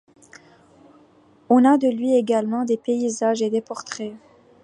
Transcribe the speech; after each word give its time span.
On 1.47 1.63
a 1.63 1.77
de 1.77 1.87
lui 1.87 2.15
également 2.15 2.65
des 2.65 2.75
paysages 2.77 3.43
et 3.43 3.51
des 3.51 3.61
portraits. 3.61 4.15